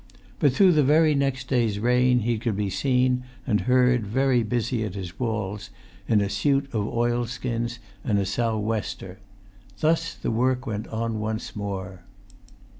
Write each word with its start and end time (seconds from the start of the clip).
But 0.39 0.51
through 0.53 0.71
the 0.71 0.83
very 0.83 1.13
next 1.13 1.47
day's 1.47 1.77
rain 1.77 2.21
he 2.21 2.39
could 2.39 2.57
be 2.57 2.71
seen 2.71 3.21
(and 3.45 3.61
heard) 3.69 4.03
very 4.07 4.41
busy 4.41 4.83
at 4.83 4.95
his 4.95 5.19
walls: 5.19 5.69
in 6.07 6.21
a 6.21 6.27
suit 6.27 6.65
of 6.73 6.87
oilskins 6.87 7.77
and 8.03 8.17
a 8.17 8.25
sou'wester. 8.25 9.19
Thus 9.79 10.15
the 10.15 10.31
work 10.31 10.65
went 10.65 10.87
on 10.87 11.19
once 11.19 11.55
more. 11.55 12.03